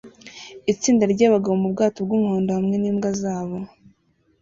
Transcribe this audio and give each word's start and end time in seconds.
Itsinda 0.71 1.03
ryabagabo 1.13 1.55
mubwato 1.63 1.99
bwumuhondo 2.05 2.51
hamwe 2.57 2.75
nimbwa 2.77 3.09
zabo 3.21 3.57